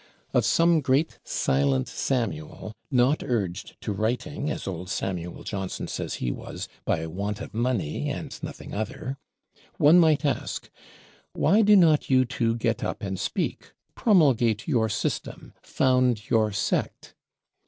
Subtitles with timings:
[0.33, 6.31] Of some great silent Samuel, not urged to writing, as old Samuel Johnson says he
[6.31, 9.19] was, by want of money and nothing other,
[9.77, 10.71] one might ask,
[11.33, 17.13] "Why do not you too get up and speak; promulgate your system, found your sect?"